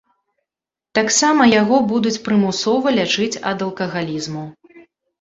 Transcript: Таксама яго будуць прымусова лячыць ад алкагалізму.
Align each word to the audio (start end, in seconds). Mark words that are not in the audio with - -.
Таксама 0.99 1.43
яго 1.61 1.77
будуць 1.93 2.15
прымусова 2.31 2.97
лячыць 2.99 3.31
ад 3.55 3.65
алкагалізму. 3.71 4.43